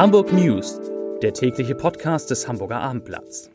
[0.00, 0.80] Hamburg News,
[1.20, 3.50] der tägliche Podcast des Hamburger Abendblatts.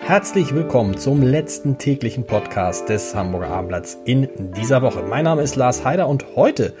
[0.00, 5.02] Herzlich willkommen zum letzten täglichen Podcast des Hamburger Abendblatts in dieser Woche.
[5.02, 6.74] Mein Name ist Lars Heider und heute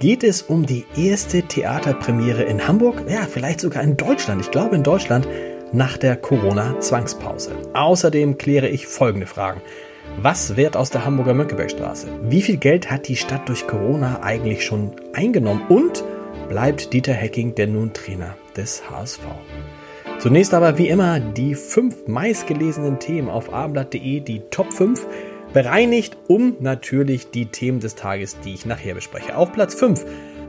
[0.00, 4.40] geht es um die erste Theaterpremiere in Hamburg, ja, vielleicht sogar in Deutschland.
[4.40, 5.28] Ich glaube in Deutschland
[5.72, 7.52] nach der Corona-Zwangspause.
[7.74, 9.60] Außerdem kläre ich folgende Fragen.
[10.20, 12.08] Was wird aus der Hamburger Mönckebergstraße?
[12.22, 15.62] Wie viel Geld hat die Stadt durch Corona eigentlich schon eingenommen?
[15.68, 16.02] Und
[16.48, 19.20] bleibt Dieter Hecking denn nun Trainer des HSV?
[20.18, 25.06] Zunächst aber wie immer die fünf meistgelesenen Themen auf abendblatt.de, die Top 5,
[25.52, 29.36] bereinigt um natürlich die Themen des Tages, die ich nachher bespreche.
[29.36, 30.04] Auf Platz 5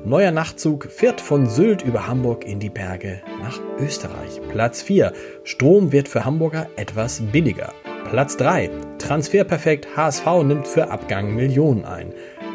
[0.06, 4.40] Neuer Nachtzug fährt von Sylt über Hamburg in die Berge nach Österreich.
[4.50, 5.12] Platz 4.
[5.44, 7.74] Strom wird für Hamburger etwas billiger.
[8.10, 8.70] Platz 3.
[8.98, 12.14] Transferperfekt HSV nimmt für Abgang Millionen ein.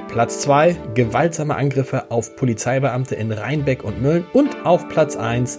[0.08, 0.76] Platz 2.
[0.94, 4.24] Gewaltsame Angriffe auf Polizeibeamte in Rheinbeck und Mölln.
[4.32, 5.58] Und auf Platz 1.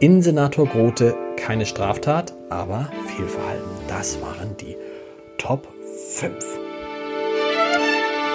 [0.00, 1.14] Innensenator Grote.
[1.36, 3.68] Keine Straftat, aber Fehlverhalten.
[3.88, 4.76] Das waren die
[5.36, 5.68] Top
[6.14, 6.65] 5.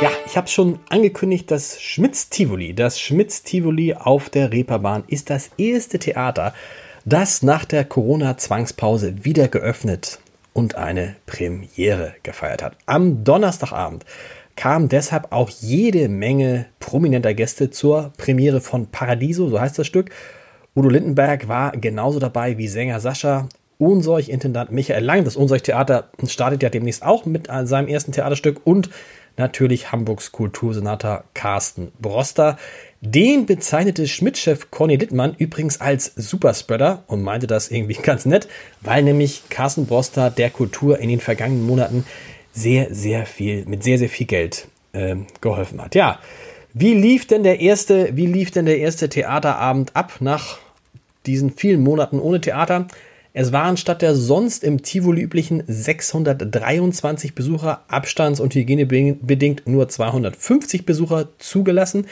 [0.02, 6.00] Ja, ich habe schon angekündigt, das Schmitz-Tivoli, das Schmitz-Tivoli auf der Reeperbahn ist das erste
[6.00, 6.56] Theater,
[7.06, 10.18] das nach der Corona-Zwangspause wieder geöffnet
[10.54, 12.78] und eine Premiere gefeiert hat.
[12.88, 14.04] Am Donnerstagabend
[14.56, 20.10] kam deshalb auch jede Menge prominenter Gäste zur Premiere von Paradiso, so heißt das Stück.
[20.76, 23.50] Udo Lindenberg war genauso dabei wie Sänger Sascha.
[23.78, 25.26] Unseuch-Intendant Michael Lang.
[25.26, 28.90] Das Unseuch-Theater startet ja demnächst auch mit seinem ersten Theaterstück und
[29.38, 32.58] natürlich Hamburgs Kultursenator Carsten Broster.
[33.02, 38.48] Den bezeichnete Schmidt-Chef Conny Littmann übrigens als Superspreader und meinte das irgendwie ganz nett,
[38.82, 42.06] weil nämlich Carsten Broster der Kultur in den vergangenen Monaten
[42.54, 45.96] sehr, sehr viel, mit sehr, sehr viel Geld äh, geholfen hat.
[45.96, 46.20] Ja,
[46.74, 50.60] wie lief denn der erste, wie lief denn der erste Theaterabend ab nach
[51.26, 52.88] diesen vielen Monaten ohne Theater?
[53.34, 60.86] Es waren statt der sonst im Tivoli üblichen 623 Besucher abstands- und hygienebedingt nur 250
[60.86, 62.08] Besucher zugelassen.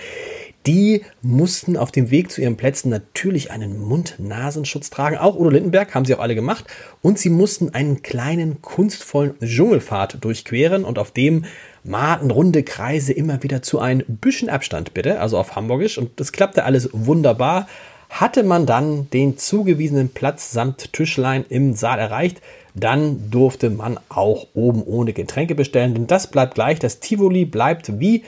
[0.65, 5.17] Die mussten auf dem Weg zu ihren Plätzen natürlich einen Mund-Nasenschutz tragen.
[5.17, 6.65] Auch Udo Lindenberg haben sie auch alle gemacht.
[7.01, 11.45] Und sie mussten einen kleinen kunstvollen Dschungelpfad durchqueren und auf dem
[11.83, 15.97] maten runde Kreise immer wieder zu ein bisschen Abstand bitte, also auf Hamburgisch.
[15.97, 17.67] Und das klappte alles wunderbar.
[18.09, 22.41] Hatte man dann den zugewiesenen Platz samt Tischlein im Saal erreicht,
[22.73, 26.79] dann durfte man auch oben ohne Getränke bestellen, denn das bleibt gleich.
[26.79, 28.23] Das Tivoli bleibt wie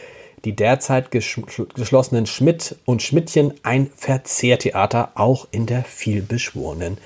[0.46, 6.98] die derzeit geschlossenen Schmidt und Schmidtchen ein Verzehrtheater, auch in der vielbeschworenen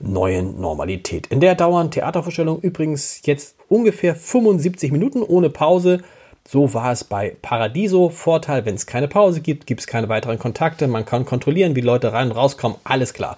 [0.00, 1.26] neuen Normalität.
[1.28, 6.00] In der dauern Theatervorstellungen übrigens jetzt ungefähr 75 Minuten ohne Pause.
[6.48, 8.08] So war es bei Paradiso.
[8.08, 10.86] Vorteil, wenn es keine Pause gibt, gibt es keine weiteren Kontakte.
[10.88, 12.78] Man kann kontrollieren, wie Leute rein und rauskommen.
[12.84, 13.36] Alles klar.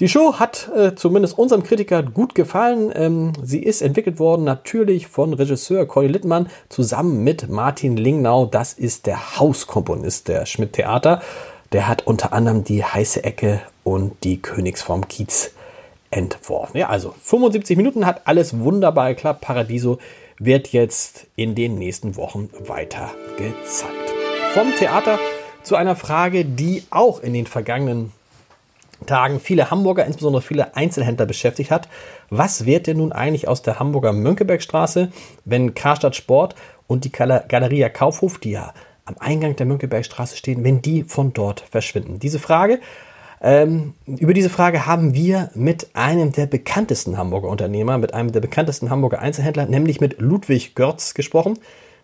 [0.00, 2.92] Die Show hat äh, zumindest unserem Kritiker gut gefallen.
[2.96, 8.46] Ähm, sie ist entwickelt worden natürlich von Regisseur Corey Littmann zusammen mit Martin Lingnau.
[8.46, 11.22] Das ist der Hauskomponist der Schmidt Theater.
[11.72, 15.52] Der hat unter anderem die heiße Ecke und die Königsform Kiez
[16.10, 16.76] entworfen.
[16.76, 19.42] Ja, also 75 Minuten hat alles wunderbar geklappt.
[19.42, 19.98] Paradiso
[20.44, 24.12] wird jetzt in den nächsten Wochen weiter gezeigt.
[24.52, 25.18] Vom Theater
[25.62, 28.12] zu einer Frage, die auch in den vergangenen
[29.06, 31.88] Tagen viele Hamburger, insbesondere viele Einzelhändler beschäftigt hat.
[32.30, 35.10] Was wird denn nun eigentlich aus der Hamburger Mönckebergstraße,
[35.44, 36.54] wenn Karstadt Sport
[36.86, 38.72] und die Galeria Kaufhof, die ja
[39.04, 42.18] am Eingang der Mönckebergstraße stehen, wenn die von dort verschwinden?
[42.18, 42.80] Diese Frage
[43.44, 48.40] ähm, über diese Frage haben wir mit einem der bekanntesten Hamburger Unternehmer, mit einem der
[48.40, 51.58] bekanntesten Hamburger Einzelhändler, nämlich mit Ludwig Görz gesprochen.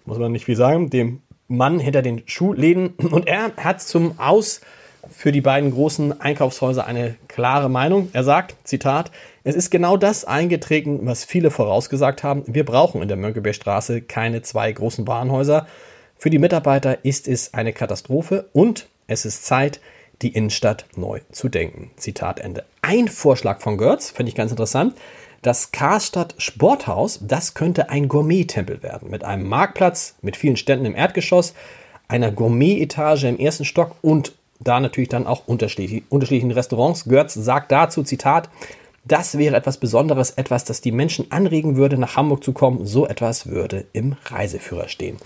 [0.05, 2.89] Muss man nicht viel sagen, dem Mann hinter den Schuhläden.
[3.11, 4.61] Und er hat zum Aus
[5.09, 8.11] für die beiden großen Einkaufshäuser eine klare Meinung.
[8.13, 9.11] Er sagt, Zitat,
[9.43, 12.45] es ist genau das eingetreten, was viele vorausgesagt haben.
[12.49, 15.67] Wir brauchen in der Mönckebergstraße keine zwei großen Warenhäuser.
[16.17, 19.81] Für die Mitarbeiter ist es eine Katastrophe und es ist Zeit,
[20.23, 21.91] die Innenstadt neu zu denken.
[21.97, 22.65] Zitat Ende.
[22.83, 24.95] Ein Vorschlag von Götz, finde ich ganz interessant.
[25.43, 29.11] Das Karstadt Sporthaus, das könnte ein Gourmet-Tempel werden.
[29.11, 31.55] Mit einem Marktplatz, mit vielen Ständen im Erdgeschoss,
[32.09, 37.05] einer Gourmet-Etage im ersten Stock und da natürlich dann auch unterschiedlichen Restaurants.
[37.05, 38.51] Götz sagt dazu, Zitat,
[39.05, 42.85] das wäre etwas Besonderes, etwas, das die Menschen anregen würde, nach Hamburg zu kommen.
[42.85, 45.17] So etwas würde im Reiseführer stehen.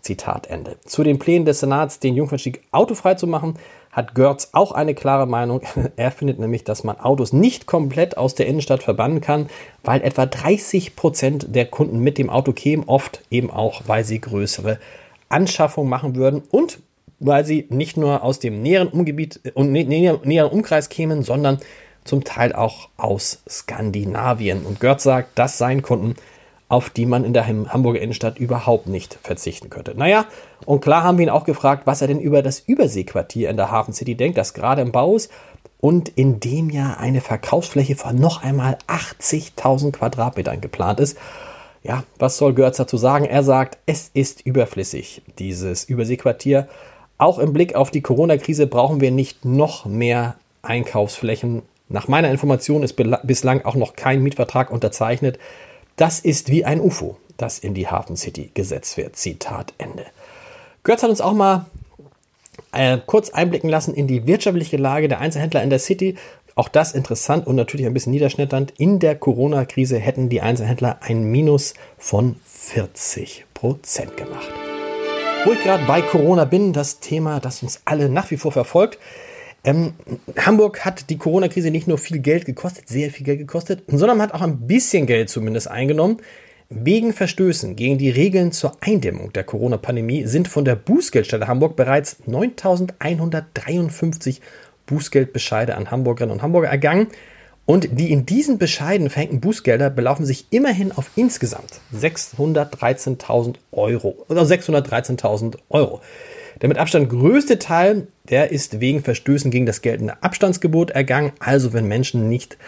[0.00, 0.76] Zitat Ende.
[0.86, 3.58] Zu den Plänen des Senats, den Jungfernstieg autofrei zu machen,
[3.98, 5.60] hat Görz auch eine klare Meinung.
[5.96, 9.48] Er findet nämlich, dass man Autos nicht komplett aus der Innenstadt verbannen kann,
[9.82, 14.20] weil etwa 30 Prozent der Kunden mit dem Auto kämen, oft eben auch, weil sie
[14.20, 14.78] größere
[15.28, 16.78] Anschaffungen machen würden und
[17.18, 21.58] weil sie nicht nur aus dem näheren Umgebiet und äh, näheren Umkreis kämen, sondern
[22.04, 24.64] zum Teil auch aus Skandinavien.
[24.64, 26.14] Und Görz sagt, das seien Kunden,
[26.68, 29.94] auf die man in der Hamburger Innenstadt überhaupt nicht verzichten könnte.
[29.96, 30.26] Naja,
[30.66, 33.70] und klar haben wir ihn auch gefragt, was er denn über das Überseequartier in der
[33.70, 35.30] Hafen City denkt, das gerade im Bau ist
[35.80, 41.16] und in dem ja eine Verkaufsfläche von noch einmal 80.000 Quadratmetern geplant ist.
[41.82, 43.24] Ja, was soll Görz dazu sagen?
[43.24, 46.68] Er sagt, es ist überflüssig, dieses Überseequartier.
[47.16, 51.62] Auch im Blick auf die Corona-Krise brauchen wir nicht noch mehr Einkaufsflächen.
[51.88, 55.38] Nach meiner Information ist bislang auch noch kein Mietvertrag unterzeichnet.
[55.98, 59.16] Das ist wie ein UFO, das in die Hafen City gesetzt wird.
[59.16, 60.06] Zitat Ende.
[60.84, 61.66] Götz hat uns auch mal
[62.70, 66.16] äh, kurz einblicken lassen in die wirtschaftliche Lage der Einzelhändler in der City.
[66.54, 68.74] Auch das interessant und natürlich ein bisschen niederschmetternd.
[68.78, 74.48] In der Corona-Krise hätten die Einzelhändler ein Minus von 40 Prozent gemacht.
[75.44, 79.00] Wo ich gerade bei Corona bin, das Thema, das uns alle nach wie vor verfolgt.
[79.64, 79.94] Ähm,
[80.36, 84.32] Hamburg hat die Corona-Krise nicht nur viel Geld gekostet, sehr viel Geld gekostet, sondern hat
[84.32, 86.18] auch ein bisschen Geld zumindest eingenommen.
[86.70, 92.18] Wegen Verstößen gegen die Regeln zur Eindämmung der Corona-Pandemie sind von der Bußgeldstelle Hamburg bereits
[92.28, 94.40] 9.153
[94.84, 97.06] Bußgeldbescheide an Hamburgerinnen und Hamburger ergangen.
[97.64, 104.24] Und die in diesen Bescheiden verhängten Bußgelder belaufen sich immerhin auf insgesamt 613.000 Euro.
[104.28, 106.00] Oder 613.000 Euro.
[106.60, 111.32] Der mit Abstand größte Teil, der ist wegen Verstößen gegen das geltende Abstandsgebot ergangen.
[111.38, 112.58] Also wenn Menschen nicht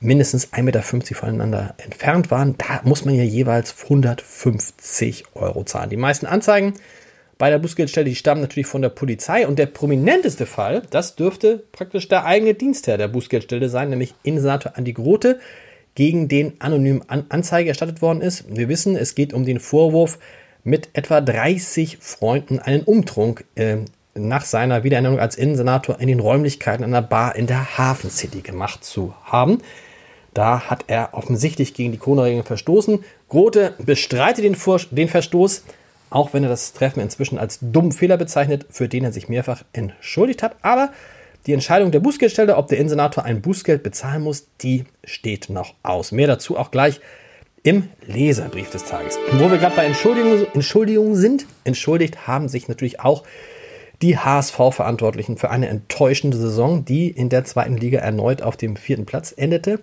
[0.00, 5.90] mindestens 1,50 Meter voneinander entfernt waren, da muss man ja jeweils 150 Euro zahlen.
[5.90, 6.74] Die meisten Anzeigen
[7.38, 11.62] bei der Bußgeldstelle, die stammen natürlich von der Polizei und der prominenteste Fall, das dürfte
[11.72, 15.40] praktisch der eigene Dienstherr der Bußgeldstelle sein, nämlich Innensenator Andi Grote,
[15.94, 18.44] gegen den anonym Anzeige erstattet worden ist.
[18.54, 20.18] Wir wissen, es geht um den Vorwurf,
[20.64, 23.78] mit etwa 30 Freunden einen Umtrunk äh,
[24.14, 28.84] nach seiner Wiederernennung als Innensenator in den Räumlichkeiten einer Bar in der Hafen City gemacht
[28.84, 29.58] zu haben.
[30.34, 33.04] Da hat er offensichtlich gegen die Corona-Regeln verstoßen.
[33.28, 34.56] Grote bestreitet den,
[34.90, 35.64] den Verstoß,
[36.10, 39.64] auch wenn er das Treffen inzwischen als dummen Fehler bezeichnet, für den er sich mehrfach
[39.72, 40.56] entschuldigt hat.
[40.62, 40.90] Aber
[41.46, 46.12] die Entscheidung der Bußgeldstelle, ob der Innensenator ein Bußgeld bezahlen muss, die steht noch aus.
[46.12, 47.00] Mehr dazu auch gleich
[47.62, 49.18] im Leserbrief des Tages.
[49.32, 53.24] Wo wir gerade bei Entschuldigungen, Entschuldigungen sind, entschuldigt haben sich natürlich auch
[54.02, 59.04] die HSV-Verantwortlichen für eine enttäuschende Saison, die in der zweiten Liga erneut auf dem vierten
[59.04, 59.80] Platz endete.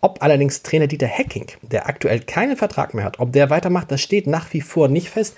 [0.00, 4.00] Ob allerdings Trainer Dieter Hecking, der aktuell keinen Vertrag mehr hat, ob der weitermacht, das
[4.00, 5.34] steht nach wie vor nicht fest.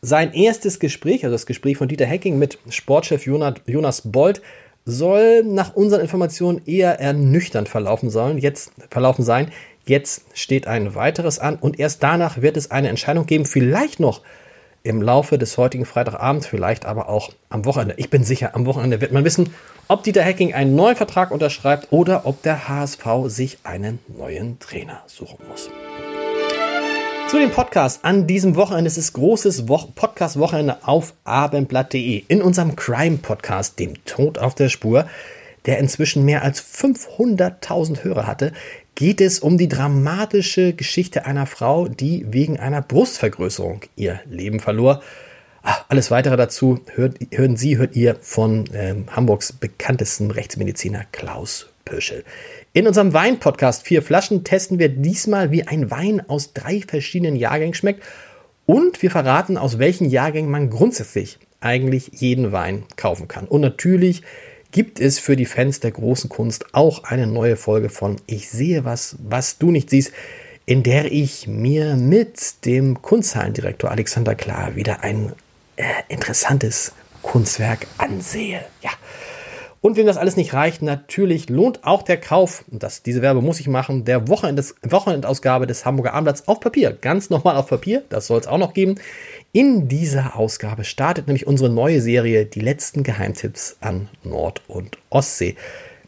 [0.00, 4.42] Sein erstes Gespräch, also das Gespräch von Dieter Hecking mit Sportchef Jonas Bold,
[4.84, 9.50] soll nach unseren Informationen eher ernüchternd verlaufen sollen, jetzt verlaufen sein.
[9.88, 14.20] Jetzt steht ein weiteres an und erst danach wird es eine Entscheidung geben, vielleicht noch
[14.82, 17.94] im Laufe des heutigen Freitagabends, vielleicht aber auch am Wochenende.
[17.96, 19.54] Ich bin sicher, am Wochenende wird man wissen,
[19.88, 25.02] ob Dieter Hacking einen neuen Vertrag unterschreibt oder ob der HSV sich einen neuen Trainer
[25.06, 25.70] suchen muss.
[27.30, 28.88] Zu dem Podcast an diesem Wochenende.
[28.88, 32.24] Es ist großes Wo Podcast-Wochenende auf abendblatt.de.
[32.28, 35.06] In unserem Crime-Podcast, dem Tod auf der Spur,
[35.66, 38.52] der inzwischen mehr als 500.000 Hörer hatte,
[38.98, 45.04] geht es um die dramatische Geschichte einer Frau, die wegen einer Brustvergrößerung ihr Leben verlor.
[45.62, 51.68] Ach, alles weitere dazu hört, hören Sie, hört ihr von ähm, Hamburgs bekanntesten Rechtsmediziner Klaus
[51.84, 52.24] Pöschel.
[52.72, 57.74] In unserem Wein-Podcast Vier Flaschen testen wir diesmal, wie ein Wein aus drei verschiedenen Jahrgängen
[57.74, 58.02] schmeckt
[58.66, 63.46] und wir verraten, aus welchen Jahrgängen man grundsätzlich eigentlich jeden Wein kaufen kann.
[63.46, 64.22] Und natürlich
[64.70, 68.84] gibt es für die Fans der großen Kunst auch eine neue Folge von Ich sehe
[68.84, 70.12] was, was du nicht siehst,
[70.66, 75.32] in der ich mir mit dem Kunsthallendirektor Alexander Klar wieder ein
[75.76, 78.64] äh, interessantes Kunstwerk ansehe.
[78.82, 78.90] Ja.
[79.80, 83.60] Und wenn das alles nicht reicht, natürlich lohnt auch der Kauf, das, diese Werbe muss
[83.60, 86.96] ich machen, der Wochenendes, Wochenendausgabe des Hamburger Abendblatts auf Papier.
[87.00, 88.96] Ganz nochmal auf Papier, das soll es auch noch geben.
[89.52, 95.56] In dieser Ausgabe startet nämlich unsere neue Serie Die letzten Geheimtipps an Nord- und Ostsee.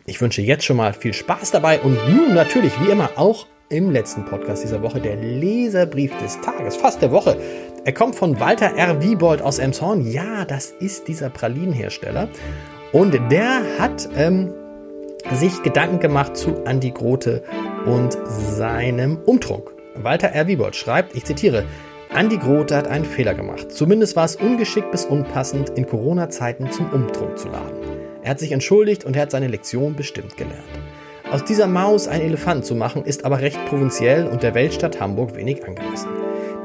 [0.07, 3.93] Ich wünsche jetzt schon mal viel Spaß dabei und nun natürlich wie immer auch im
[3.93, 7.41] letzten Podcast dieser Woche der Leserbrief des Tages, fast der Woche.
[7.85, 9.01] Er kommt von Walter R.
[9.01, 10.11] Wiebold aus Emshorn.
[10.11, 12.29] Ja, das ist dieser Pralinenhersteller.
[12.93, 14.53] Und der hat ähm,
[15.33, 17.43] sich Gedanken gemacht zu Andi Grote
[17.87, 19.71] und seinem Umtrunk.
[19.95, 20.49] Walter R.
[20.49, 21.65] Wiebold schreibt, ich zitiere,
[22.13, 23.71] Andi Grote hat einen Fehler gemacht.
[23.71, 27.79] Zumindest war es ungeschickt bis unpassend, in Corona-Zeiten zum Umtrunk zu laden.
[28.23, 30.65] Er hat sich entschuldigt und er hat seine Lektion bestimmt gelernt.
[31.31, 35.37] Aus dieser Maus einen Elefant zu machen, ist aber recht provinziell und der Weltstadt Hamburg
[35.37, 36.09] wenig angemessen.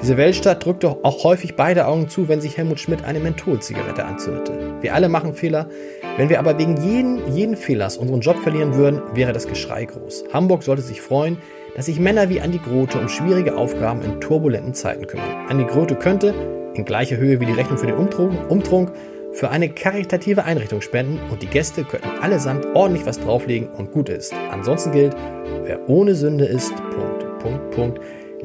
[0.02, 4.76] Diese Weltstadt drückte auch häufig beide Augen zu, wenn sich Helmut Schmidt eine Mentholzigarette anzündete.
[4.82, 5.70] Wir alle machen Fehler.
[6.18, 10.26] Wenn wir aber wegen jeden, jeden Fehlers unseren Job verlieren würden, wäre das Geschrei groß.
[10.34, 11.38] Hamburg sollte sich freuen,
[11.76, 15.48] dass sich Männer wie Andi Grote um schwierige Aufgaben in turbulenten Zeiten kümmern.
[15.48, 16.34] Andi Grote könnte,
[16.74, 18.92] in gleicher Höhe wie die Rechnung für den Umtrunk, Umtrunk
[19.32, 24.10] für eine karitative Einrichtung spenden und die Gäste könnten allesamt ordentlich was drauflegen und gut
[24.10, 24.34] ist.
[24.52, 25.16] Ansonsten gilt,
[25.64, 28.00] wer ohne Sünde ist, Punkt, Punkt, Punkt.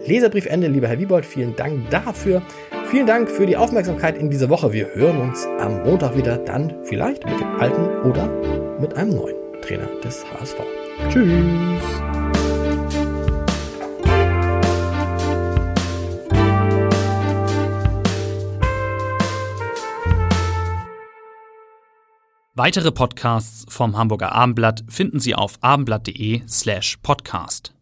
[0.07, 2.43] Leserbriefende, lieber Herr Wiebold, vielen Dank dafür.
[2.91, 4.73] Vielen Dank für die Aufmerksamkeit in dieser Woche.
[4.73, 8.29] Wir hören uns am Montag wieder, dann vielleicht mit dem alten oder
[8.81, 10.57] mit einem neuen Trainer des HSV.
[11.09, 11.31] Tschüss.
[22.55, 27.73] Weitere Podcasts vom Hamburger Abendblatt finden Sie auf abendblatt.de slash podcast.